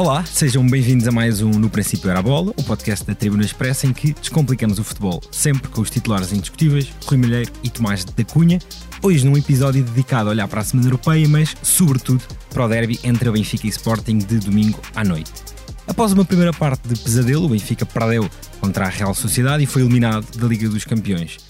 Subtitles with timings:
[0.00, 3.44] Olá, sejam bem-vindos a mais um No Princípio Era a Bola, o podcast da Tribuna
[3.44, 8.02] Expressa em que descomplicamos o futebol, sempre com os titulares indiscutíveis, Rui Malheiro e Tomás
[8.02, 8.58] da Cunha.
[9.02, 12.98] Hoje num episódio dedicado a olhar para a Semana Europeia, mas sobretudo para o derby
[13.04, 15.30] entre o Benfica e Sporting de domingo à noite.
[15.86, 18.26] Após uma primeira parte de pesadelo, o Benfica perdeu
[18.58, 21.49] contra a Real Sociedade e foi eliminado da Liga dos Campeões.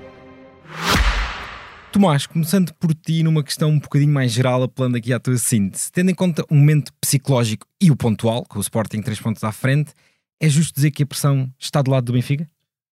[1.91, 5.91] Tomás, começando por ti numa questão um bocadinho mais geral, apelando aqui à tua síntese.
[5.91, 9.51] Tendo em conta o momento psicológico e o pontual, com o Sporting 3 pontos à
[9.51, 9.91] frente,
[10.39, 12.47] é justo dizer que a pressão está do lado do Benfica?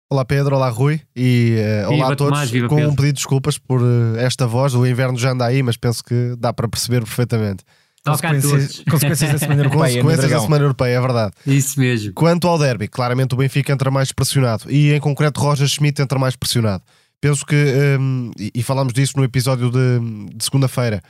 [0.08, 2.32] Olá Pedro, olá Rui e uh, olá a todos.
[2.32, 2.90] Tomás, com Pedro.
[2.90, 6.02] um pedido de desculpas por uh, esta voz, o inverno já anda aí, mas penso
[6.02, 7.64] que dá para perceber perfeitamente.
[8.02, 10.02] Consequências, consequências da Semana Europeia.
[10.02, 10.40] Consequências da.
[10.40, 11.34] Semana Europeia, é verdade.
[11.46, 12.14] Isso mesmo.
[12.14, 16.18] Quanto ao derby, claramente o Benfica entra mais pressionado e em concreto Roger Schmidt entra
[16.18, 16.82] mais pressionado.
[17.20, 17.56] Penso que,
[17.98, 21.02] um, e, e falámos disso no episódio de, de segunda-feira,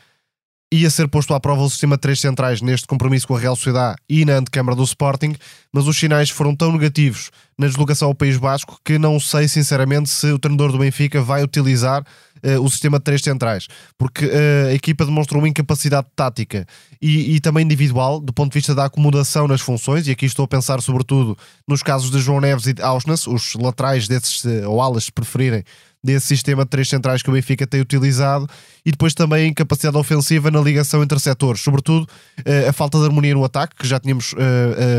[0.73, 3.55] ia ser posto à prova o sistema de três centrais neste compromisso com a Real
[3.55, 5.35] Sociedade e na antecâmara do Sporting,
[5.73, 10.11] mas os sinais foram tão negativos na deslocação ao País Basco que não sei sinceramente
[10.11, 12.05] se o treinador do Benfica vai utilizar
[12.43, 16.67] eh, o sistema de três centrais, porque eh, a equipa demonstrou uma incapacidade tática
[17.01, 20.45] e, e também individual do ponto de vista da acomodação nas funções, e aqui estou
[20.45, 24.67] a pensar sobretudo nos casos de João Neves e de Auschwitz, os laterais desses, eh,
[24.67, 25.65] ou alas se preferirem,
[26.07, 28.49] desse sistema de três centrais que o Benfica tem utilizado
[28.85, 32.07] e depois também a incapacidade ofensiva na ligação entre setores, sobretudo
[32.45, 34.39] eh, a falta de harmonia no ataque, que já tínhamos eh,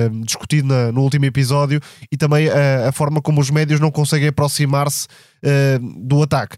[0.08, 1.80] eh, discutido na- no último episódio,
[2.12, 5.08] e também eh, a forma como os médios não conseguem aproximar-se
[5.42, 6.58] eh, do ataque.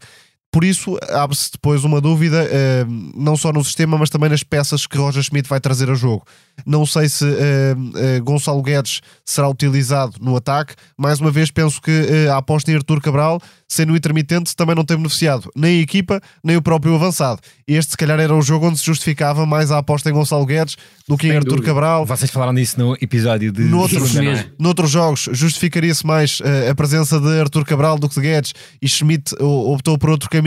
[0.52, 2.84] Por isso, abre-se depois uma dúvida, eh,
[3.16, 6.26] não só no sistema, mas também nas peças que Roger Schmidt vai trazer a jogo.
[6.66, 10.74] Não sei se eh, eh, Gonçalo Guedes será utilizado no ataque.
[10.98, 14.98] Mais uma vez, penso que a aposta em Artur Cabral, sendo intermitente, também não tem
[14.98, 17.40] beneficiado nem a equipa, nem o próprio avançado.
[17.68, 20.76] Este, se calhar, era o jogo onde se justificava mais a aposta em Gonçalo Guedes
[21.08, 21.68] do que em Sem Artur dúvida.
[21.68, 22.06] Cabral.
[22.08, 24.48] Vocês falaram disso no episódio de Noutros, é?
[24.58, 29.36] noutros jogos justificaria-se mais a presença de Artur Cabral do que de Guedes e Schmidt
[29.40, 30.39] optou por outro caminho.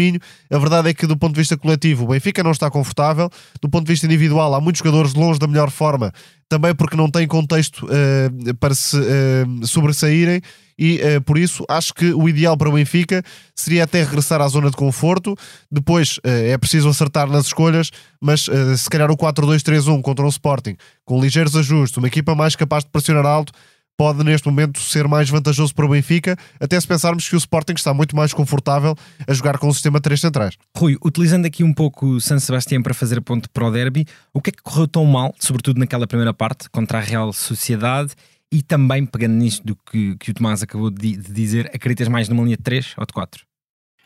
[0.50, 3.30] A verdade é que, do ponto de vista coletivo, o Benfica não está confortável.
[3.60, 6.12] Do ponto de vista individual, há muitos jogadores longe da melhor forma,
[6.48, 10.40] também porque não têm contexto eh, para se eh, sobressaírem.
[10.78, 13.22] E eh, por isso acho que o ideal para o Benfica
[13.54, 15.36] seria até regressar à zona de conforto.
[15.70, 21.20] Depois é preciso acertar nas escolhas, mas se calhar o 4-2-3-1 contra o Sporting, com
[21.20, 23.52] ligeiros ajustes, uma equipa mais capaz de pressionar alto,
[23.96, 27.74] pode neste momento ser mais vantajoso para o Benfica, até se pensarmos que o Sporting
[27.74, 30.56] está muito mais confortável a jogar com o sistema de três centrais.
[30.76, 34.40] Rui, utilizando aqui um pouco o San Sebastián para fazer ponto para o derby, o
[34.40, 38.12] que é que correu tão mal, sobretudo naquela primeira parte, contra a Real Sociedade?
[38.50, 42.28] E também, pegando nisto do que, que o Tomás acabou de, de dizer, acreditas mais
[42.28, 43.51] numa linha de 3 ou de 4?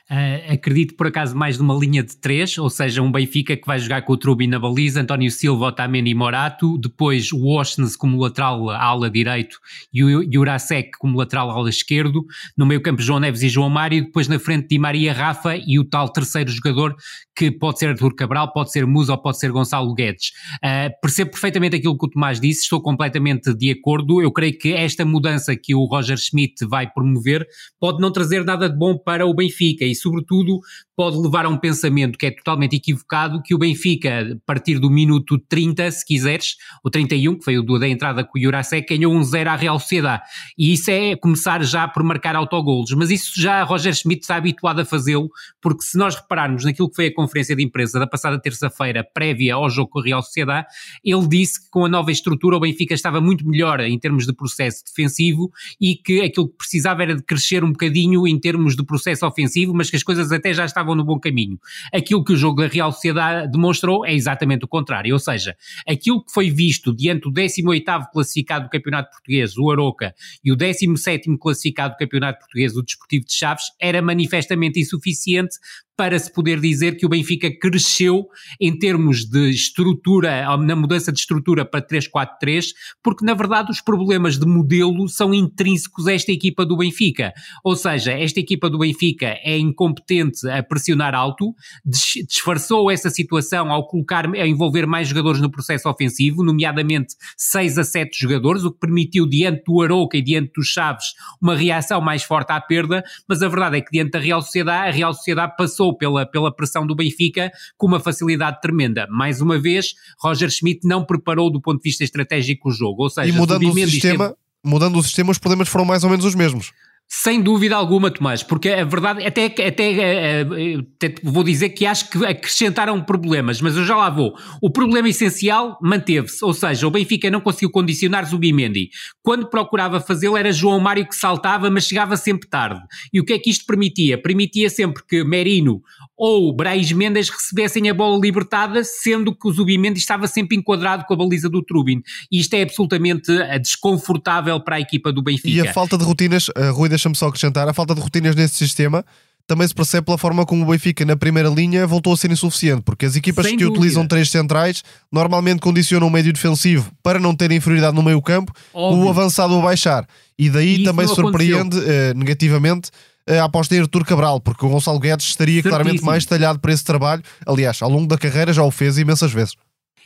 [0.09, 3.77] Ah, acredito por acaso mais numa linha de três, ou seja, um Benfica que vai
[3.77, 8.21] jogar com o Trubi na baliza, António Silva, Otamendi e Morato, depois o Oshnes como
[8.21, 9.59] lateral ala direito
[9.93, 12.25] e o Jurasek como lateral ala esquerdo,
[12.57, 15.77] no meio campo João Neves e João Mário, depois na frente Di Maria, Rafa e
[15.77, 16.95] o tal terceiro jogador
[17.35, 20.31] que pode ser Artur Cabral, pode ser Musa ou pode ser Gonçalo Guedes.
[20.63, 24.73] Ah, percebo perfeitamente aquilo que o Tomás disse, estou completamente de acordo, eu creio que
[24.73, 27.45] esta mudança que o Roger Schmidt vai promover
[27.81, 30.61] pode não trazer nada de bom para o Benfica sobretudo,
[30.97, 34.91] pode levar a um pensamento que é totalmente equivocado, que o Benfica, a partir do
[34.91, 39.13] minuto 30, se quiseres, ou 31, que foi o da entrada com o Jurasek, ganhou
[39.13, 40.23] um 0 à Real Sociedade.
[40.57, 42.93] E isso é começar já por marcar autogolos.
[42.93, 45.29] Mas isso já Roger Schmidt está habituado a fazê-lo,
[45.61, 49.55] porque se nós repararmos naquilo que foi a conferência de imprensa da passada terça-feira, prévia
[49.55, 50.67] ao jogo com a Real Sociedade,
[51.05, 54.33] ele disse que com a nova estrutura o Benfica estava muito melhor em termos de
[54.33, 55.51] processo defensivo
[55.81, 59.75] e que aquilo que precisava era de crescer um bocadinho em termos de processo ofensivo,
[59.75, 61.59] mas que as coisas até já estavam no bom caminho.
[61.93, 65.57] Aquilo que o jogo da Real Sociedade demonstrou é exatamente o contrário, ou seja,
[65.87, 70.57] aquilo que foi visto diante do 18º classificado do Campeonato Português, o Aroca, e o
[70.57, 75.57] 17º classificado do Campeonato Português, o Desportivo de Chaves, era manifestamente insuficiente
[75.97, 78.27] para se poder dizer que o Benfica cresceu
[78.61, 82.67] em termos de estrutura, na mudança de estrutura para 3-4-3,
[83.03, 87.33] porque na verdade os problemas de modelo são intrínsecos a esta equipa do Benfica.
[87.65, 91.55] Ou seja, esta equipa do Benfica é incompetente a pressionar alto,
[91.85, 97.85] disfarçou essa situação ao colocar, a envolver mais jogadores no processo ofensivo, nomeadamente 6 a
[97.85, 102.23] 7 jogadores, o que permitiu diante do Arouca e diante dos Chaves uma reação mais
[102.23, 105.55] forte à perda, mas a verdade é que diante da Real Sociedade, a Real Sociedade
[105.57, 109.07] passou pela, pela pressão do Benfica com uma facilidade tremenda.
[109.11, 113.11] Mais uma vez, Roger Schmidt não preparou do ponto de vista estratégico o jogo, ou
[113.11, 116.35] seja, e mudando o sistema, mudando o sistema, os problemas foram mais ou menos os
[116.35, 116.73] mesmos.
[117.09, 121.87] Sem dúvida alguma, Tomás, porque a verdade, até, até, eh, eh, até, vou dizer que
[121.87, 124.35] acho que acrescentaram problemas, mas eu já lá vou.
[124.61, 128.91] O problema essencial manteve-se, ou seja, o Benfica não conseguiu condicionar Zubimendi.
[129.23, 132.81] Quando procurava fazê-lo era João Mário que saltava, mas chegava sempre tarde.
[133.13, 134.21] E o que é que isto permitia?
[134.21, 135.83] Permitia sempre que Merino
[136.17, 141.15] ou Brais Mendes recebessem a bola libertada, sendo que o Zubimendi estava sempre enquadrado com
[141.15, 142.03] a baliza do Trubin.
[142.33, 145.49] E isto é absolutamente eh, desconfortável para a equipa do Benfica.
[145.49, 148.55] E a falta de rotinas, uh, Rui, deixa-me só acrescentar, a falta de rotinas nesse
[148.55, 149.05] sistema
[149.47, 152.83] também se percebe pela forma como o Benfica na primeira linha voltou a ser insuficiente,
[152.83, 153.79] porque as equipas Sem que dúvida.
[153.79, 154.83] utilizam três centrais
[155.13, 159.05] normalmente condicionam o médio defensivo para não ter inferioridade no meio campo, Óbvio.
[159.05, 160.05] o avançado a baixar.
[160.37, 162.91] E daí e também surpreende uh, negativamente
[163.29, 165.71] a aposta em Artur Cabral, porque o Gonçalo Guedes estaria Certíssimo.
[165.71, 167.23] claramente mais talhado para esse trabalho.
[167.47, 169.55] Aliás, ao longo da carreira já o fez imensas vezes.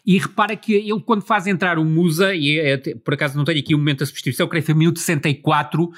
[0.07, 3.59] E repara que ele, quando faz entrar o Musa, e é, por acaso não tenho
[3.59, 5.91] aqui o um momento da substituição, creio que foi minuto 64, uh,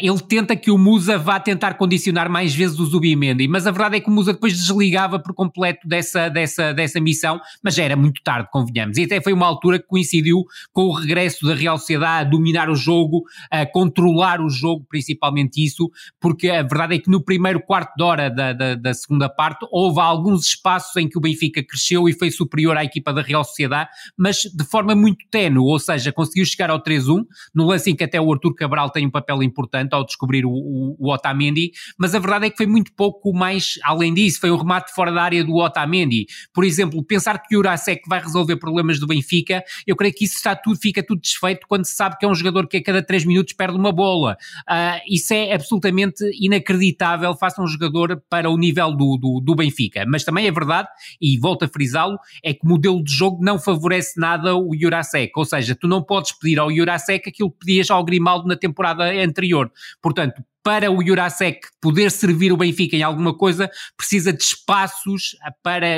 [0.00, 3.96] ele tenta que o Musa vá tentar condicionar mais vezes o Zubimendi, mas a verdade
[3.96, 7.96] é que o Musa depois desligava por completo dessa, dessa, dessa missão, mas já era
[7.96, 8.98] muito tarde, convenhamos.
[8.98, 12.68] E até foi uma altura que coincidiu com o regresso da Real Sociedade a dominar
[12.70, 15.90] o jogo, a controlar o jogo, principalmente isso,
[16.20, 19.66] porque a verdade é que no primeiro quarto de hora da, da, da segunda parte
[19.70, 23.37] houve alguns espaços em que o Benfica cresceu e foi superior à equipa da Real
[23.38, 27.24] Real Sociedade, mas de forma muito tenue, ou seja, conseguiu chegar ao 3-1,
[27.54, 30.50] no lance em que até o Artur Cabral tem um papel importante ao descobrir o,
[30.50, 34.50] o, o, Otamendi, mas a verdade é que foi muito pouco mais além disso, foi
[34.50, 36.26] um remate fora da área do Otamendi.
[36.52, 40.36] Por exemplo, pensar que o Jurasek vai resolver problemas do Benfica, eu creio que isso
[40.36, 43.02] está tudo, fica tudo desfeito quando se sabe que é um jogador que a cada
[43.02, 44.36] 3 minutos perde uma bola.
[44.68, 50.04] Uh, isso é absolutamente inacreditável, faça um jogador para o nível do, do, do Benfica.
[50.06, 50.88] Mas também é verdade,
[51.20, 54.74] e volto a frisá-lo, é que o modelo de jogo jogo não favorece nada o
[54.78, 58.56] Jurasek, ou seja, tu não podes pedir ao Jurasek aquilo que pedias ao Grimaldo na
[58.56, 59.70] temporada anterior.
[60.00, 65.96] Portanto, para o Jurasek poder servir o Benfica em alguma coisa, precisa de espaços para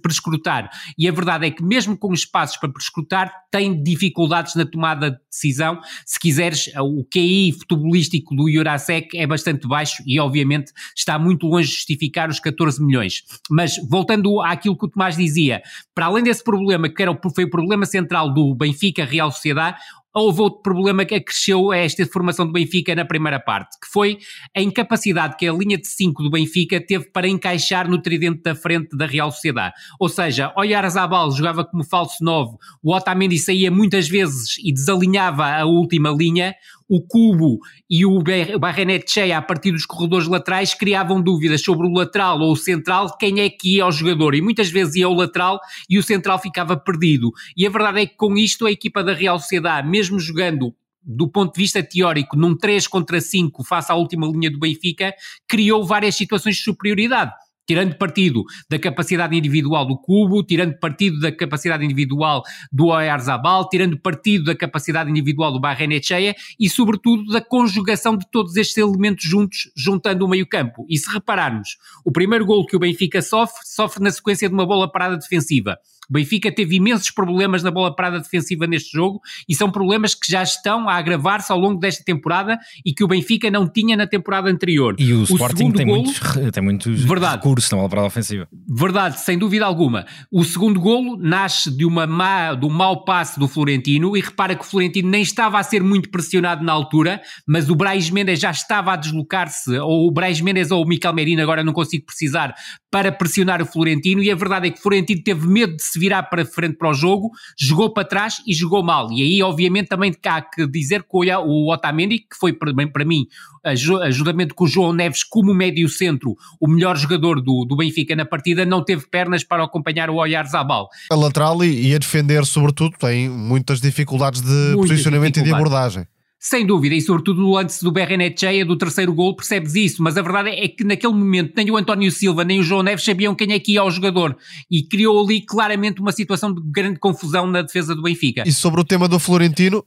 [0.00, 0.70] prescrutar.
[0.96, 5.18] E a verdade é que, mesmo com espaços para prescrutar, tem dificuldades na tomada de
[5.28, 5.80] decisão.
[6.06, 11.70] Se quiseres, o QI futebolístico do Jurasek é bastante baixo e, obviamente, está muito longe
[11.70, 13.24] de justificar os 14 milhões.
[13.50, 15.60] Mas, voltando àquilo que o Tomás dizia,
[15.92, 19.76] para além desse problema, que era, foi o problema central do Benfica Real Sociedade,
[20.14, 24.18] houve outro problema que acresceu a esta formação do Benfica na primeira parte, que foi
[24.56, 28.54] a incapacidade que a linha de 5 do Benfica teve para encaixar no tridente da
[28.54, 29.74] frente da Real Sociedade.
[29.98, 35.46] Ou seja, Oyar Zabal jogava como falso 9, o Otamendi saía muitas vezes e desalinhava
[35.46, 36.54] a última linha,
[36.88, 37.58] o Cubo
[37.88, 38.22] e o
[38.58, 43.40] Barrenetcheia a partir dos corredores laterais criavam dúvidas sobre o lateral ou o central, quem
[43.40, 46.76] é que ia ao jogador, e muitas vezes ia ao lateral e o central ficava
[46.76, 47.32] perdido.
[47.56, 50.74] E a verdade é que com isto a equipa da Real Sociedade, mesmo jogando
[51.06, 55.12] do ponto de vista teórico, num 3 contra 5 face à última linha do Benfica,
[55.46, 57.32] criou várias situações de superioridade
[57.66, 63.98] tirando partido da capacidade individual do Cubo, tirando partido da capacidade individual do Oyarzabal, tirando
[63.98, 69.70] partido da capacidade individual do Barrenechea e, sobretudo, da conjugação de todos estes elementos juntos,
[69.76, 70.86] juntando o meio-campo.
[70.88, 74.66] E se repararmos, o primeiro gol que o Benfica sofre, sofre na sequência de uma
[74.66, 75.78] bola parada defensiva.
[76.08, 80.30] O Benfica teve imensos problemas na bola parada defensiva neste jogo e são problemas que
[80.30, 84.06] já estão a agravar-se ao longo desta temporada e que o Benfica não tinha na
[84.06, 84.96] temporada anterior.
[84.98, 86.20] E o, o Sporting tem, golo, muitos,
[86.52, 88.48] tem muitos verdade, recursos na bola parada ofensiva.
[88.68, 90.06] Verdade, sem dúvida alguma.
[90.30, 94.54] O segundo golo nasce de, uma má, de um mau passe do Florentino e repara
[94.54, 98.40] que o Florentino nem estava a ser muito pressionado na altura, mas o Brais Mendes
[98.40, 102.04] já estava a deslocar-se, ou o Brais Mendes ou o Miquel Merino, agora não consigo
[102.06, 102.54] precisar,
[102.90, 106.00] para pressionar o Florentino e a verdade é que o Florentino teve medo de se
[106.00, 109.12] virar para frente para o jogo, jogou para trás e jogou mal.
[109.12, 113.26] E aí, obviamente, também há que dizer que o Otamendi, que foi para, para mim,
[113.64, 118.24] ajudamento com o João Neves como médio centro, o melhor jogador do, do Benfica na
[118.24, 120.88] partida, não teve pernas para acompanhar o Olhar Zabal.
[121.10, 125.40] A lateral e, e a defender, sobretudo, tem muitas dificuldades de Muita posicionamento dificuldade.
[125.40, 126.13] e de abordagem.
[126.46, 130.20] Sem dúvida, e sobretudo no lance do Berrenetcheia, do terceiro gol, percebes isso, mas a
[130.20, 133.50] verdade é que naquele momento nem o António Silva nem o João Neves sabiam quem
[133.54, 134.36] é que ia ao jogador
[134.70, 138.42] e criou ali claramente uma situação de grande confusão na defesa do Benfica.
[138.46, 139.82] E sobre o tema do Florentino,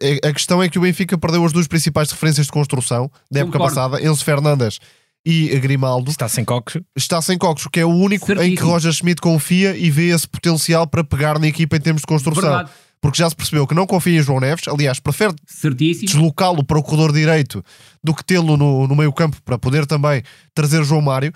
[0.00, 3.38] eh, a questão é que o Benfica perdeu as duas principais referências de construção da
[3.38, 3.76] época Concordo.
[3.76, 4.80] passada, Enzo Fernandes
[5.24, 6.10] e Grimaldo.
[6.10, 6.80] Está sem cocos.
[6.96, 8.70] Está sem cocos, que é o único em que Certíssimo.
[8.70, 12.42] Roger Schmidt confia e vê esse potencial para pegar na equipa em termos de construção.
[12.42, 12.70] Verdade.
[13.02, 15.34] Porque já se percebeu que não confia em João Neves, aliás, prefere
[16.06, 17.62] deslocá-lo para o corredor direito
[18.02, 20.22] do que tê-lo no, no meio campo para poder também
[20.54, 21.32] trazer João Mário.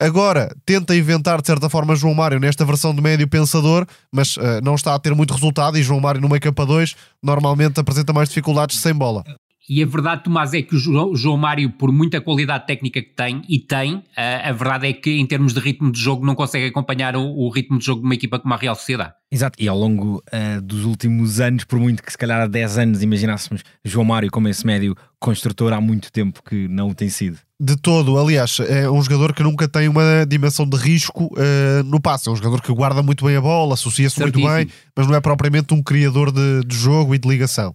[0.00, 4.60] Agora tenta inventar de certa forma João Mário nesta versão de médio pensador, mas eh,
[4.62, 7.80] não está a ter muito resultado e João Mário no meio campo a 2 normalmente
[7.80, 9.24] apresenta mais dificuldades sem bola.
[9.68, 13.02] E a verdade, Tomás, é que o João, o João Mário, por muita qualidade técnica
[13.02, 16.24] que tem, e tem, a, a verdade é que em termos de ritmo de jogo
[16.24, 19.12] não consegue acompanhar o, o ritmo de jogo de uma equipa como a Real Sociedade.
[19.30, 22.78] Exato, e ao longo ah, dos últimos anos, por muito que se calhar há 10
[22.78, 27.10] anos imaginássemos João Mário como esse médio construtor, há muito tempo que não o tem
[27.10, 27.38] sido.
[27.60, 32.00] De todo, aliás, é um jogador que nunca tem uma dimensão de risco eh, no
[32.00, 32.28] passe.
[32.28, 35.20] É um jogador que guarda muito bem a bola, associa-se muito bem, mas não é
[35.20, 37.74] propriamente um criador de, de jogo e de ligação.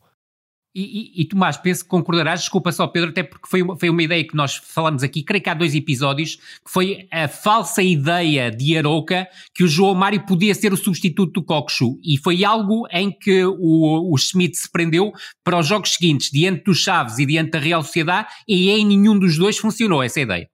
[0.76, 3.92] E, e, e, Tomás, penso que concordarás, desculpa só Pedro, até porque foi uma, foi
[3.92, 7.84] uma ideia que nós falamos aqui, creio que há dois episódios, que foi a falsa
[7.84, 12.44] ideia de Aroca que o João Mário podia ser o substituto do Coxu, e foi
[12.44, 15.14] algo em que o, o Schmidt se prendeu
[15.44, 19.20] para os jogos seguintes, diante dos Chaves e diante da Real Sociedade, e em nenhum
[19.20, 20.53] dos dois funcionou essa ideia.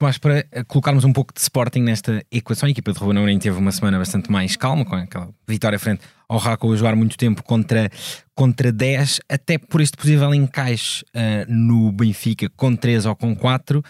[0.00, 3.38] Mas para eh, colocarmos um pouco de Sporting nesta equação, a equipa de Ruben Amorim
[3.38, 7.16] teve uma semana bastante mais calma, com aquela vitória frente ao Raco a jogar muito
[7.16, 7.90] tempo contra,
[8.34, 13.82] contra 10, até por este possível encaixe uh, no Benfica com 3 ou com 4.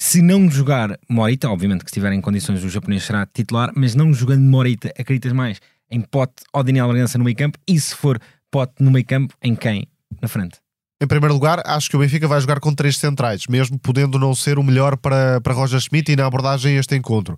[0.00, 3.94] Se não jogar Morita, obviamente que se estiver em condições o japonês será titular, mas
[3.94, 5.60] não jogando Morita, acreditas mais
[5.90, 7.58] em Pote ou Daniel Bragança no meio campo?
[7.68, 8.18] E se for
[8.50, 9.86] Pote no meio campo, em quem
[10.22, 10.63] na frente?
[11.00, 14.34] Em primeiro lugar, acho que o Benfica vai jogar com três centrais, mesmo podendo não
[14.34, 17.36] ser o melhor para, para Roger Schmidt e na abordagem a este encontro.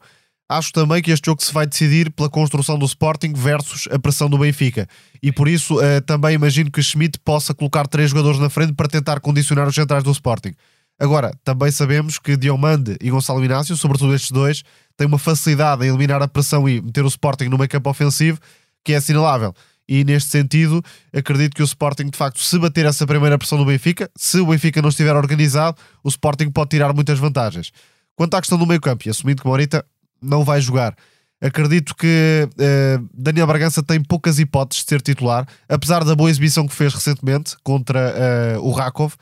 [0.49, 4.31] Acho também que este jogo se vai decidir pela construção do Sporting versus a pressão
[4.31, 4.87] do Benfica.
[5.21, 8.87] E por isso eh, também imagino que Schmidt possa colocar três jogadores na frente para
[8.87, 10.55] tentar condicionar os centrais do Sporting.
[11.01, 14.63] Agora, também sabemos que Diomande e Gonçalo Inácio, sobretudo estes dois,
[14.97, 18.39] têm uma facilidade em eliminar a pressão e meter o Sporting no meio campo ofensivo
[18.85, 19.53] que é assinalável.
[19.89, 20.83] E neste sentido,
[21.15, 24.47] acredito que o Sporting, de facto, se bater essa primeira pressão do Benfica, se o
[24.47, 27.71] Benfica não estiver organizado, o Sporting pode tirar muitas vantagens.
[28.17, 29.85] Quanto à questão do meio campo, e assumindo que Morita
[30.21, 30.97] não vai jogar,
[31.41, 36.67] acredito que eh, Daniel Bragança tem poucas hipóteses de ser titular, apesar da boa exibição
[36.67, 39.15] que fez recentemente contra eh, o Rakov.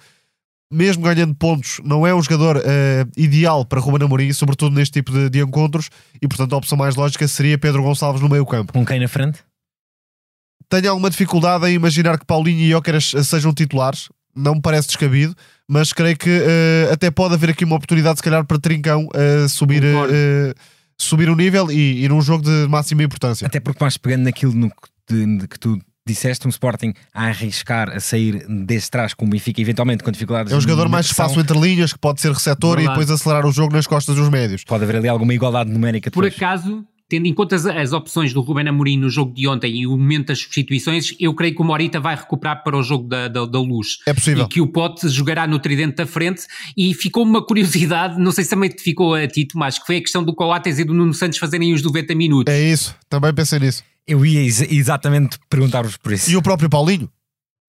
[0.72, 5.12] Mesmo ganhando pontos, não é um jogador eh, ideal para Ruben Amorim, sobretudo neste tipo
[5.12, 5.90] de, de encontros,
[6.22, 8.72] e portanto a opção mais lógica seria Pedro Gonçalves no meio campo.
[8.72, 9.40] Com quem na frente?
[10.80, 15.32] Tenho alguma dificuldade em imaginar que Paulinho e Jóqueras sejam titulares, não me parece descabido,
[15.68, 19.48] mas creio que uh, até pode haver aqui uma oportunidade, se calhar, para Trincão uh,
[19.48, 20.52] subir, uh,
[20.98, 23.46] subir o nível e, e num jogo de máxima importância.
[23.46, 27.26] Até porque mais pegando naquilo no que, de, de que tu disseste, um Sporting a
[27.28, 30.52] arriscar a sair desse trás com o Benfica, eventualmente com dificuldades.
[30.52, 32.98] É um jogador mais espaço entre linhas, que pode ser receptor Verdade.
[32.98, 34.64] e depois acelerar o jogo nas costas dos médios.
[34.64, 36.36] Pode haver ali alguma igualdade numérica Por depois.
[36.36, 39.86] acaso, tendo em conta as, as opções do Ruben Amorim no jogo de ontem e
[39.86, 43.28] o momento das substituições, eu creio que o Morita vai recuperar para o jogo da,
[43.28, 43.98] da, da luz.
[44.04, 44.44] É possível.
[44.44, 46.42] E que o Pote jogará no tridente da frente.
[46.76, 49.98] E ficou uma curiosidade, não sei se também te ficou a ti, Tomás, que foi
[49.98, 52.52] a questão do Coates e do Nuno Santos fazerem os 90 minutos.
[52.52, 53.84] É isso, também pensei nisso.
[54.06, 56.28] Eu ia ex- exatamente perguntar-vos por isso.
[56.30, 57.08] E o próprio Paulinho?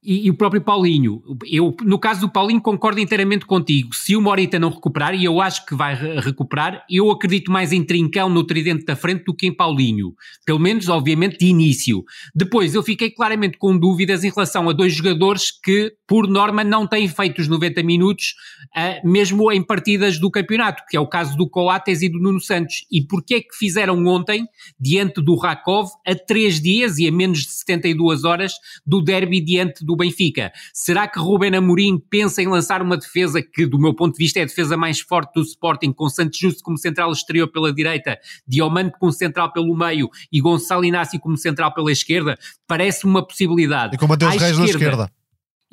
[0.05, 3.95] E, e o próprio Paulinho, eu, no caso do Paulinho, concordo inteiramente contigo.
[3.95, 7.71] Se o Morita não recuperar, e eu acho que vai re- recuperar, eu acredito mais
[7.73, 10.13] em Trincão no tridente da frente do que em Paulinho.
[10.45, 12.03] Pelo menos, obviamente, de início.
[12.35, 16.85] Depois, eu fiquei claramente com dúvidas em relação a dois jogadores que, por norma, não
[16.85, 18.35] têm feito os 90 minutos,
[18.75, 22.39] ah, mesmo em partidas do campeonato, que é o caso do Coates e do Nuno
[22.39, 22.85] Santos.
[22.91, 24.45] E porquê é que fizeram ontem,
[24.79, 28.53] diante do Rakov, a três dias e a menos de 72 horas
[28.85, 30.51] do derby diante do Benfica.
[30.73, 34.39] Será que Ruben Amorim pensa em lançar uma defesa que, do meu ponto de vista,
[34.39, 38.17] é a defesa mais forte do Sporting, com Santos Justo como central exterior pela direita,
[38.47, 42.37] Diomante como central pelo meio e Gonçalo Inácio como central pela esquerda?
[42.67, 43.95] Parece uma possibilidade.
[43.95, 45.11] E com Mateus Reis na esquerda.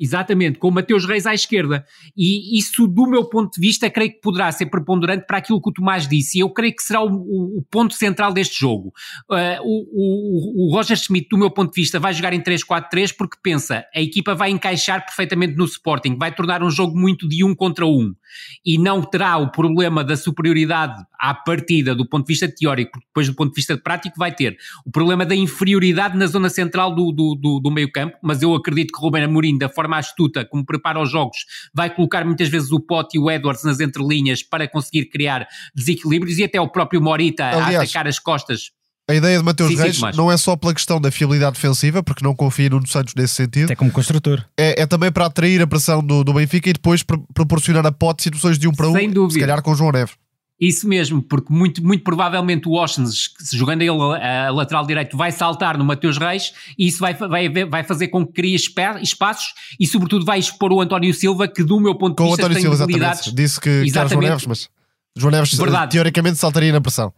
[0.03, 1.85] Exatamente, com Mateus Reis à esquerda.
[2.15, 5.69] E isso, do meu ponto de vista, creio que poderá ser preponderante para aquilo que
[5.69, 6.37] o Tomás disse.
[6.37, 8.91] E eu creio que será o, o- o ponto central deste jogo.
[9.31, 13.37] Uh, o- o Roger Schmidt, do meu ponto de vista, vai jogar em 3-4-3 porque
[13.41, 17.55] pensa a equipa vai encaixar perfeitamente no Sporting, vai tornar um jogo muito de um
[17.55, 18.13] contra um.
[18.65, 23.07] E não terá o problema da superioridade à partida do ponto de vista teórico, porque
[23.07, 26.93] depois do ponto de vista prático vai ter o problema da inferioridade na zona central
[26.93, 30.45] do, do, do, do meio campo, mas eu acredito que Ruben Amorim, da forma astuta
[30.45, 31.37] como prepara os jogos,
[31.73, 36.37] vai colocar muitas vezes o Pote e o Edwards nas entrelinhas para conseguir criar desequilíbrios
[36.37, 38.71] e até o próprio Morita Aliás, a atacar as costas.
[39.09, 42.01] A ideia de Mateus sim, Reis sim, não é só pela questão da fiabilidade defensiva,
[42.01, 43.65] porque não confia no Santos nesse sentido.
[43.65, 44.45] Até como construtor.
[44.57, 48.23] É, é também para atrair a pressão do, do Benfica e depois proporcionar a pote
[48.23, 49.33] situações de um para um, Sem dúvida.
[49.33, 50.15] se calhar com o João Neves.
[50.59, 53.11] Isso mesmo, porque muito, muito provavelmente o Washington,
[53.51, 57.49] jogando ele a, a lateral direito, vai saltar no Mateus Reis e isso vai, vai,
[57.65, 61.81] vai fazer com que crie espaços e, sobretudo, vai expor o António Silva, que, do
[61.81, 63.35] meu ponto de com vista, o António Silva, exatamente.
[63.35, 64.69] Disse que quer João Neves, mas
[65.17, 65.91] João Neves Verdade.
[65.91, 67.11] teoricamente saltaria na pressão.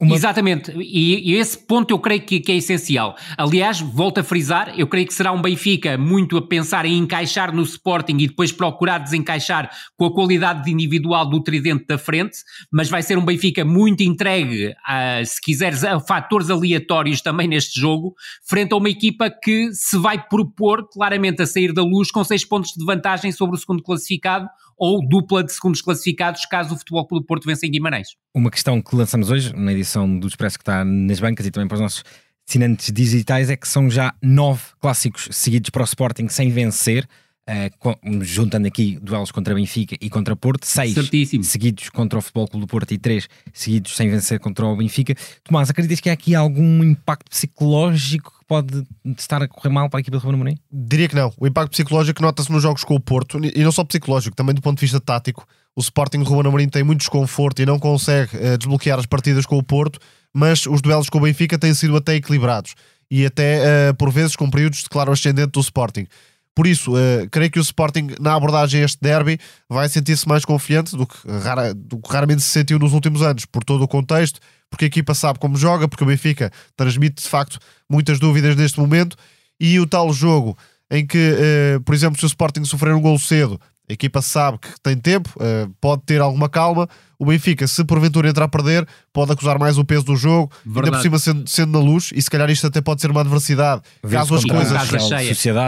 [0.00, 0.14] Uma...
[0.14, 3.16] Exatamente, e, e, esse ponto eu creio que, que, é essencial.
[3.36, 7.52] Aliás, volto a frisar, eu creio que será um Benfica muito a pensar em encaixar
[7.52, 12.38] no Sporting e depois procurar desencaixar com a qualidade individual do tridente da frente,
[12.70, 17.80] mas vai ser um Benfica muito entregue, a, se quiseres, a fatores aleatórios também neste
[17.80, 18.14] jogo,
[18.48, 22.44] frente a uma equipa que se vai propor claramente a sair da luz com seis
[22.44, 27.06] pontos de vantagem sobre o segundo classificado ou dupla de segundos classificados caso o Futebol
[27.06, 28.10] Clube Porto vença em Guimarães.
[28.32, 29.87] Uma questão que lançamos hoje, na edição
[30.20, 32.04] do Expresso que está nas bancas e também para os nossos
[32.48, 37.06] assinantes digitais, é que são já nove clássicos seguidos para o Sporting sem vencer.
[37.48, 41.42] Uh, juntando aqui duelos contra Benfica e contra Porto, seis Certíssimo.
[41.42, 45.14] seguidos contra o Futebol Clube do Porto e três seguidos sem vencer contra o Benfica.
[45.44, 49.98] Tomás, acreditas que há aqui algum impacto psicológico que pode estar a correr mal para
[49.98, 50.58] a equipa de Ruben Amorim?
[50.70, 51.32] Diria que não.
[51.38, 54.60] O impacto psicológico nota-se nos jogos com o Porto e não só psicológico, também do
[54.60, 55.46] ponto de vista tático.
[55.78, 59.56] O Sporting Ruben Amorim tem muito desconforto e não consegue uh, desbloquear as partidas com
[59.56, 60.00] o Porto,
[60.34, 62.74] mas os duelos com o Benfica têm sido até equilibrados
[63.08, 66.08] e até uh, por vezes com períodos de claro ascendente do Sporting.
[66.52, 70.44] Por isso, uh, creio que o Sporting, na abordagem a este derby, vai sentir-se mais
[70.44, 73.86] confiante do que, rara, do que raramente se sentiu nos últimos anos, por todo o
[73.86, 78.56] contexto, porque a equipa sabe como joga, porque o Benfica transmite de facto muitas dúvidas
[78.56, 79.16] neste momento.
[79.60, 80.58] E o tal jogo
[80.90, 81.36] em que,
[81.84, 85.30] por exemplo, se o Sporting sofrer um gol cedo, a equipa sabe que tem tempo,
[85.36, 86.88] uh, pode ter alguma calma.
[87.18, 90.86] O Benfica, se porventura entrar a perder, pode acusar mais o peso do jogo, Verdade.
[90.86, 93.22] ainda por cima sendo, sendo, na luz, e se calhar isto até pode ser uma
[93.22, 93.82] adversidade.
[94.08, 94.90] caso as coisas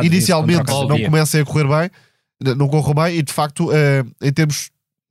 [0.04, 1.90] inicialmente não comecem a correr bem,
[2.56, 3.72] não corram bem, e de facto, uh,
[4.22, 4.70] em termos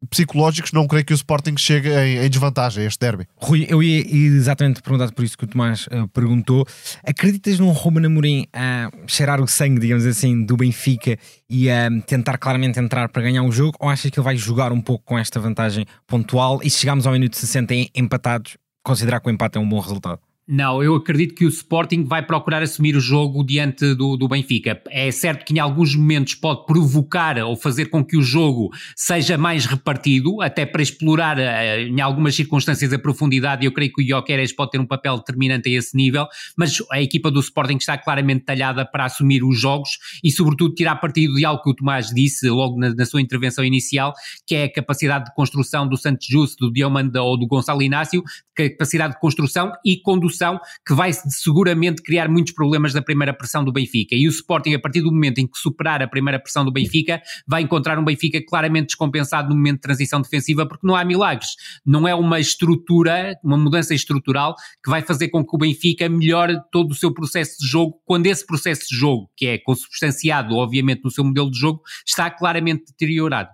[0.10, 3.28] psicológicos, não creio que o Sporting chegue em, em desvantagem a este derby.
[3.36, 6.66] Rui, eu ia exatamente perguntar por isso que o Tomás uh, perguntou.
[7.06, 11.18] Acreditas num Ruben Amorim a cheirar o sangue, digamos assim, do Benfica
[11.50, 13.78] e a tentar claramente entrar para ganhar o jogo?
[13.80, 17.06] Ou achas que ele vai jogar um pouco com esta vantagem pontual e se chegarmos
[17.06, 20.29] ao minuto 60 empatados, considerar que o empate é um bom resultado?
[20.52, 24.82] Não, eu acredito que o Sporting vai procurar assumir o jogo diante do, do, Benfica.
[24.90, 29.38] É certo que em alguns momentos pode provocar ou fazer com que o jogo seja
[29.38, 34.08] mais repartido, até para explorar uh, em algumas circunstâncias a profundidade, eu creio que o
[34.08, 36.26] Jokeres pode ter um papel determinante a esse nível,
[36.58, 40.96] mas a equipa do Sporting está claramente talhada para assumir os jogos e sobretudo tirar
[40.96, 44.16] partido de algo que o Tomás disse logo na, na sua intervenção inicial,
[44.48, 48.24] que é a capacidade de construção do Santos Justo, do Diomanda ou do Gonçalo Inácio,
[48.56, 50.39] capacidade de construção e condução
[50.86, 54.16] que vai seguramente criar muitos problemas da primeira pressão do Benfica.
[54.16, 57.22] E o Sporting, a partir do momento em que superar a primeira pressão do Benfica,
[57.48, 61.50] vai encontrar um Benfica claramente descompensado no momento de transição defensiva, porque não há milagres.
[61.86, 66.58] Não é uma estrutura, uma mudança estrutural que vai fazer com que o Benfica melhore
[66.72, 71.02] todo o seu processo de jogo, quando esse processo de jogo, que é consubstanciado, obviamente,
[71.04, 73.50] no seu modelo de jogo, está claramente deteriorado.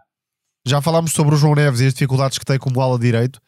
[0.68, 3.40] Já falámos sobre o João Neves e as dificuldades que tem como ala direito.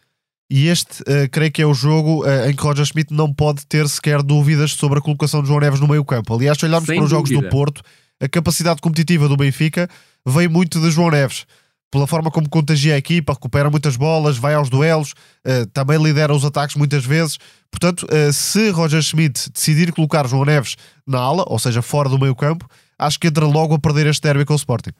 [0.49, 3.65] E este, uh, creio que é o jogo uh, em que Roger Schmidt não pode
[3.65, 6.33] ter sequer dúvidas sobre a colocação de João Neves no meio campo.
[6.33, 7.33] Aliás, se olharmos Sem para os dúvida.
[7.33, 7.81] jogos do Porto,
[8.21, 9.89] a capacidade competitiva do Benfica
[10.25, 11.45] vem muito de João Neves.
[11.91, 15.11] Pela forma como contagia a equipa, recupera muitas bolas, vai aos duelos,
[15.45, 17.37] uh, também lidera os ataques muitas vezes.
[17.69, 22.33] Portanto, se Roger Schmidt decidir colocar João Neves na ala, ou seja, fora do meio
[22.33, 22.65] campo,
[22.97, 24.91] acho que entra logo a perder este derby com o Sporting.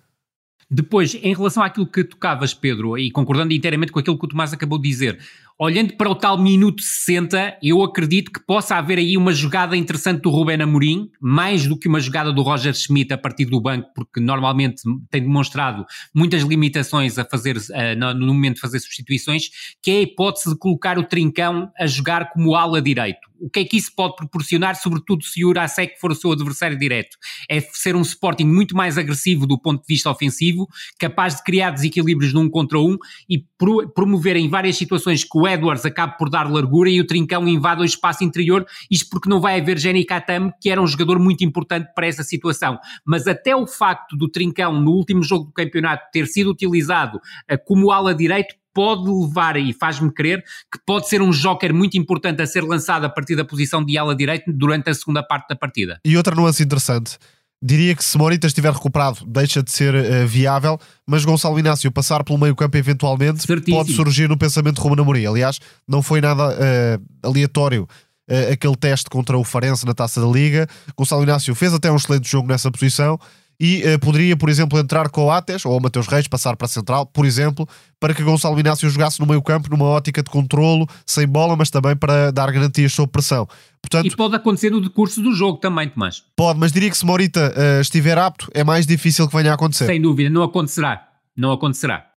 [0.69, 4.51] Depois, em relação àquilo que tocavas, Pedro, e concordando inteiramente com aquilo que o Tomás
[4.51, 5.17] acabou de dizer,
[5.58, 10.21] olhando para o tal minuto 60, eu acredito que possa haver aí uma jogada interessante
[10.21, 13.89] do Rubén Amorim, mais do que uma jogada do Roger Schmidt a partir do banco,
[13.95, 17.56] porque normalmente tem demonstrado muitas limitações a fazer,
[17.95, 19.49] no momento de fazer substituições,
[19.82, 23.60] que é a hipótese de colocar o Trincão a jogar como ala direito o que
[23.60, 27.17] é que isso pode proporcionar, sobretudo se o Urasek for o seu adversário direto?
[27.50, 30.67] É ser um Sporting muito mais agressivo do ponto de vista ofensivo,
[31.00, 32.97] capaz de criar desequilíbrios num contra um
[33.30, 37.08] e pro, promover em várias situações que o Edwards acabe por dar largura e o
[37.08, 40.88] Trincão invada o espaço interior, isto porque não vai haver Jenny Katam, que era um
[40.88, 42.78] jogador muito importante para essa situação.
[43.06, 47.19] Mas até o facto do Trincão, no último jogo do campeonato, ter sido utilizado
[47.65, 52.43] como ala direito, pode levar e faz-me crer que pode ser um joker muito importante
[52.43, 55.55] a ser lançado a partir da posição de ala direito durante a segunda parte da
[55.55, 55.99] partida.
[56.05, 57.17] E outra nuance interessante.
[57.59, 62.23] Diria que se Morita estiver recuperado, deixa de ser uh, viável, mas Gonçalo Inácio passar
[62.23, 63.77] pelo meio campo eventualmente Certíssimo.
[63.77, 65.25] pode surgir no pensamento de Ruben Amorim.
[65.25, 67.87] Aliás, não foi nada uh, aleatório
[68.29, 70.67] uh, aquele teste contra o Farense na Taça da Liga.
[70.95, 73.19] Gonçalo Inácio fez até um excelente jogo nessa posição
[73.60, 76.65] e uh, poderia, por exemplo, entrar com o Ates ou o Mateus Reis, passar para
[76.65, 77.67] a central, por exemplo,
[78.00, 81.70] para que Gonçalo Inácio jogasse no meio campo numa ótica de controlo, sem bola, mas
[81.70, 83.48] também para dar garantias sob pressão.
[83.82, 86.24] Portanto, e pode acontecer no decurso do jogo também, Tomás.
[86.36, 89.56] Pode, mas diria que se Morita uh, estiver apto, é mais difícil que venha a
[89.56, 89.86] acontecer.
[89.88, 91.08] Sem dúvida, não acontecerá.
[91.36, 92.08] Não acontecerá.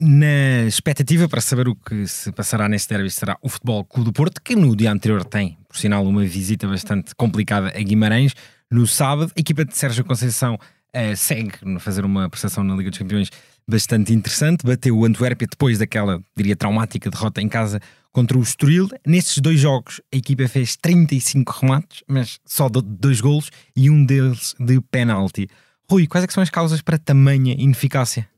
[0.00, 4.12] Na expectativa para saber o que se passará neste derby será o Futebol Clube do
[4.12, 8.34] Porto, que no dia anterior tem, por sinal, uma visita bastante complicada a Guimarães.
[8.70, 10.58] No sábado, a equipa de Sérgio Conceição
[10.94, 13.30] uh, segue a fazer uma prestação na Liga dos Campeões
[13.68, 14.64] bastante interessante.
[14.64, 17.80] Bateu o Antuérpia depois daquela, diria, traumática derrota em casa
[18.12, 18.88] contra o Estoril.
[19.06, 24.54] Nestes dois jogos, a equipa fez 35 remates, mas só dois golos e um deles
[24.58, 25.48] de penalti.
[25.90, 28.28] Rui, quais é são as causas para tamanha ineficácia?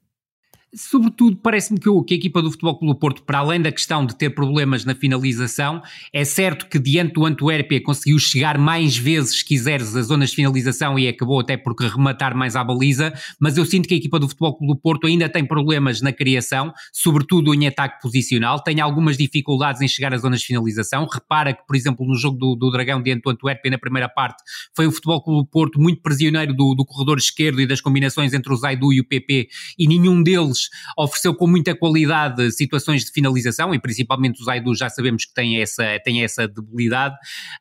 [0.76, 4.04] Sobretudo, parece-me que, que, a equipa do Futebol Clube do Porto, para além da questão
[4.04, 9.38] de ter problemas na finalização, é certo que diante do Antuérpia conseguiu chegar mais vezes,
[9.38, 13.56] se quiseres, às zonas de finalização e acabou até por rematar mais à baliza, mas
[13.56, 16.70] eu sinto que a equipa do Futebol Clube do Porto ainda tem problemas na criação,
[16.92, 21.06] sobretudo em ataque posicional, tem algumas dificuldades em chegar às zonas de finalização.
[21.10, 24.42] Repara que, por exemplo, no jogo do, do Dragão diante do Antuérpia, na primeira parte,
[24.76, 28.34] foi o Futebol Clube do Porto muito prisioneiro do, do corredor esquerdo e das combinações
[28.34, 30.65] entre o Zaidu e o PP, e nenhum deles
[30.96, 35.60] ofereceu com muita qualidade situações de finalização e principalmente o Zaidu já sabemos que tem
[35.60, 37.14] essa, tem essa debilidade.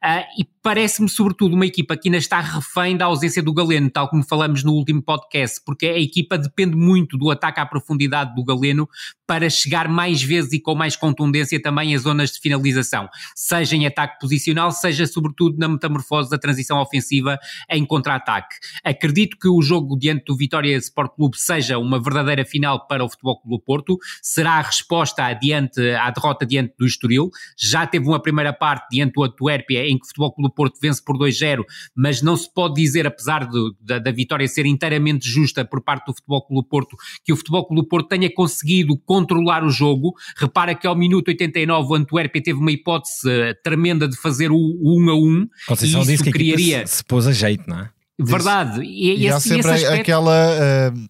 [0.04, 4.10] Uh, e parece-me sobretudo uma equipa que ainda está refém da ausência do Galeno, tal
[4.10, 8.44] como falamos no último podcast, porque a equipa depende muito do ataque à profundidade do
[8.44, 8.90] Galeno
[9.28, 13.86] para chegar mais vezes e com mais contundência também às zonas de finalização, seja em
[13.86, 17.38] ataque posicional, seja sobretudo na metamorfose da transição ofensiva
[17.70, 18.56] em contra-ataque.
[18.84, 23.10] Acredito que o jogo diante do Vitória Sport Clube seja uma verdadeira final para o
[23.10, 28.08] Futebol Clube do Porto, será a resposta adiante, à derrota diante do Estoril, já teve
[28.08, 31.64] uma primeira parte diante do Antuérpia em que o Futebol Clube Porto vence por 2-0,
[31.96, 36.08] mas não se pode dizer, apesar de, da, da vitória ser inteiramente justa por parte
[36.08, 39.70] do Futebol Clube do Porto, que o Futebol Clube do Porto tenha conseguido controlar o
[39.70, 40.14] jogo.
[40.38, 44.56] Repara que ao minuto 89 o Antuérpia teve uma hipótese uh, tremenda de fazer o,
[44.56, 46.88] o 1 a 1 Conceição e isso que criaria...
[46.88, 47.90] Se, se pôs a jeito, não é?
[48.18, 48.82] Verdade.
[48.82, 50.02] E, e, e há sempre aspecto...
[50.02, 51.08] aquela uh,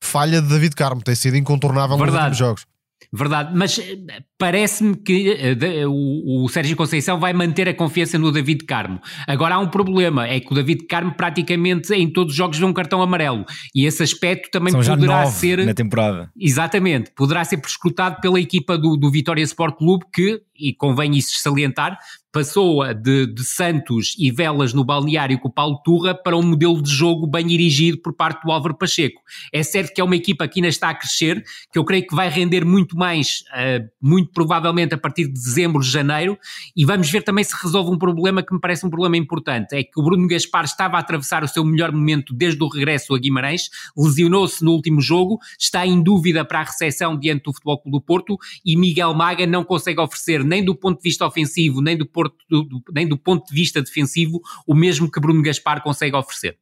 [0.00, 2.12] falha de David Carmo, tem sido incontornável Verdade.
[2.12, 2.73] nos últimos jogos.
[3.16, 3.96] Verdade, mas eh,
[4.36, 9.00] parece-me que uh, o, o, Sérgio Conceição vai manter a confiança no David Carmo.
[9.28, 12.64] Agora há um problema, é que o David Carmo praticamente em todos os jogos vê
[12.64, 16.28] um cartão amarelo e esse aspecto também São poderá ser na temporada.
[16.36, 21.38] Exatamente, poderá ser prescrutado pela equipa do, do Vitória Sport Clube que, e convém isso
[21.40, 21.98] salientar,
[22.34, 26.82] passou de, de, Santos e Velas no balneário com o Paulo Turra para um modelo
[26.82, 29.22] de jogo bem dirigido por parte do Álvaro Pacheco.
[29.52, 32.14] É certo que é uma equipa que ainda está a crescer, que eu creio que
[32.14, 36.36] vai render muito mais, uh, muito provavelmente a partir de dezembro, janeiro,
[36.76, 39.84] e vamos ver também se resolve um problema que me parece um problema importante, é
[39.84, 43.18] que o Bruno Gaspar estava a atravessar o seu melhor momento desde o regresso a
[43.18, 47.98] Guimarães, lesionou-se no último jogo, está em dúvida para a recepção diante do Futebol Clube
[47.98, 51.96] do Porto, e Miguel Maga não consegue oferecer nem do ponto de vista ofensivo, nem
[51.96, 56.16] do Porto, do, nem do ponto de vista defensivo, o mesmo que Bruno Gaspar consegue
[56.16, 56.58] oferecer.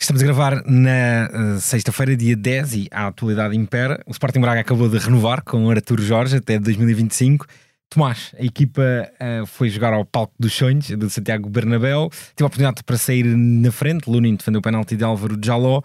[0.00, 4.02] Estamos a gravar na uh, sexta-feira, dia 10, e a atualidade impera.
[4.06, 7.46] O Sporting Braga acabou de renovar com o Artur Jorge até 2025.
[7.90, 12.46] Tomás, a equipa uh, foi jogar ao palco dos sonhos do Santiago Bernabéu, teve a
[12.46, 14.08] oportunidade para sair na frente.
[14.08, 15.82] Lunin defendeu o penalti de Álvaro Jaló,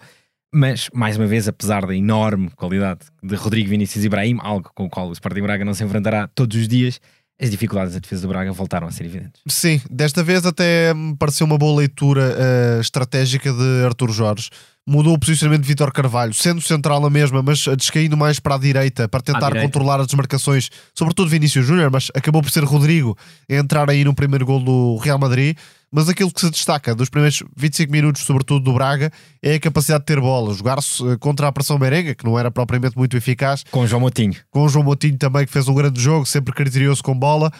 [0.56, 4.90] mas mais uma vez, apesar da enorme qualidade de Rodrigo Vinícius Ibrahim, algo com o
[4.90, 6.98] qual o Sporting Braga não se enfrentará todos os dias,
[7.38, 9.42] as dificuldades da defesa do Braga voltaram a ser evidentes.
[9.46, 14.48] Sim, desta vez até me pareceu uma boa leitura uh, estratégica de Artur Jorge.
[14.88, 18.58] Mudou o posicionamento de Vitor Carvalho, sendo central a mesma, mas descaindo mais para a
[18.58, 19.66] direita, para tentar direita.
[19.66, 23.16] controlar as desmarcações, sobretudo Vinícius Júnior, mas acabou por ser Rodrigo
[23.50, 25.56] a entrar aí no primeiro gol do Real Madrid
[25.90, 29.10] mas aquilo que se destaca dos primeiros 25 minutos, sobretudo do Braga,
[29.42, 32.50] é a capacidade de ter bola, jogar-se eh, contra a pressão merenga, que não era
[32.50, 33.64] propriamente muito eficaz.
[33.70, 34.34] Com o João Motinho.
[34.50, 37.52] Com o João Motinho também, que fez um grande jogo, sempre criterioso com bola.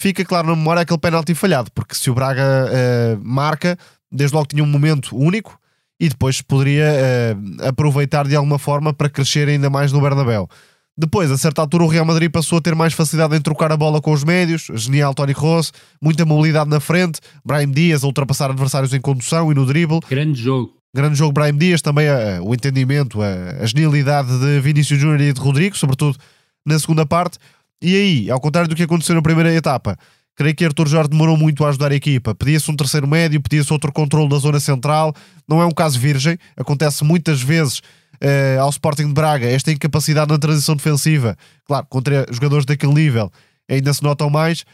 [0.00, 3.78] fica claro na memória aquele penalti falhado, porque se o Braga uh, marca,
[4.10, 5.59] desde logo tinha um momento único
[6.00, 10.48] e depois poderia uh, aproveitar de alguma forma para crescer ainda mais no Bernabéu.
[10.96, 13.76] Depois, a certa altura, o Real Madrid passou a ter mais facilidade em trocar a
[13.76, 14.66] bola com os médios.
[14.74, 17.20] Genial Tony Kroos, muita mobilidade na frente.
[17.44, 20.00] Brahim Dias a ultrapassar adversários em condução e no dribble.
[20.08, 20.74] Grande jogo.
[20.94, 25.32] Grande jogo Brahim Dias, também a, o entendimento, a, a genialidade de Vinícius Júnior e
[25.32, 26.18] de Rodrigo, sobretudo
[26.66, 27.38] na segunda parte.
[27.80, 29.96] E aí, ao contrário do que aconteceu na primeira etapa,
[30.40, 32.34] creio que Arthur Jorge demorou muito a ajudar a equipa.
[32.34, 35.14] Pedia-se um terceiro médio, pedia-se outro controle da zona central.
[35.46, 37.82] Não é um caso virgem, acontece muitas vezes
[38.22, 41.36] eh, ao Sporting de Braga esta incapacidade na transição defensiva.
[41.66, 43.30] Claro, contra jogadores daquele nível
[43.68, 44.64] ainda se notam mais.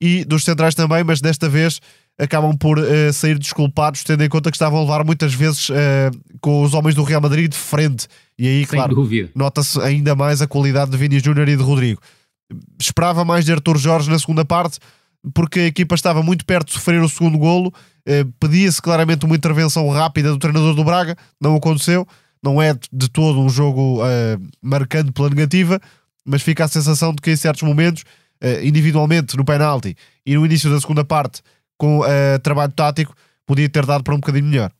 [0.00, 1.80] E dos centrais também, mas desta vez
[2.16, 5.74] acabam por uh, sair desculpados, tendo em conta que estavam a levar muitas vezes uh,
[6.40, 8.06] com os homens do Real Madrid de frente.
[8.38, 12.00] E aí, Sem claro, nota-se ainda mais a qualidade de Vini Júnior e de Rodrigo.
[12.80, 14.78] Esperava mais de Arthur Jorge na segunda parte,
[15.34, 17.72] porque a equipa estava muito perto de sofrer o segundo golo.
[18.08, 22.06] Uh, Pedia-se claramente uma intervenção rápida do treinador do Braga, não aconteceu.
[22.42, 24.00] Não é de todo um jogo
[24.62, 25.80] marcando pela negativa,
[26.24, 28.04] mas fica a sensação de que em certos momentos,
[28.62, 31.42] individualmente no penalti e no início da segunda parte,
[31.76, 33.14] com uh, trabalho tático,
[33.46, 34.70] podia ter dado para um bocadinho melhor.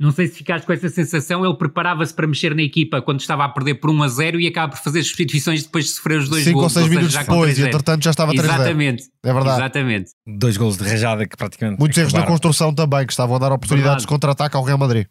[0.00, 3.44] Não sei se ficaste com essa sensação, ele preparava-se para mexer na equipa quando estava
[3.44, 6.28] a perder por 1 a 0 e acaba por fazer substituições depois de sofrer os
[6.30, 6.72] dois 5 gols.
[6.72, 9.04] 5 ou 6 minutos depois, e entretanto já estava 3 0 Exatamente.
[9.22, 9.60] É verdade.
[9.60, 10.10] Exatamente.
[10.26, 11.78] Dois gols de rajada que praticamente.
[11.78, 15.06] Muitos erros na construção também, que estavam a dar oportunidades de contra-ataque ao Real Madrid.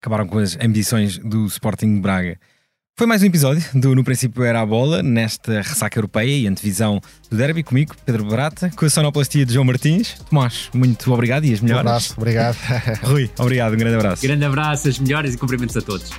[0.00, 2.38] Acabaram com as ambições do Sporting Braga.
[2.94, 7.00] Foi mais um episódio do No Princípio Era a Bola, nesta ressaca europeia e antevisão
[7.30, 10.14] do derby, comigo, Pedro Barata, com a sonoplastia de João Martins.
[10.28, 11.86] Tomás, muito obrigado e as melhores.
[11.86, 12.56] Um abraço, obrigado.
[13.02, 14.22] Rui, obrigado, um grande abraço.
[14.22, 16.10] Grande abraço, as melhores e cumprimentos a todos.